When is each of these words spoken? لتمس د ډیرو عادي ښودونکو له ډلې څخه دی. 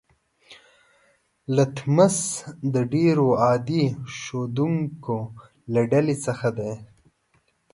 لتمس 1.55 2.17
د 2.73 2.75
ډیرو 2.93 3.27
عادي 3.43 3.83
ښودونکو 4.17 5.17
له 5.73 5.81
ډلې 5.91 6.15
څخه 6.25 6.47
دی. 6.57 6.73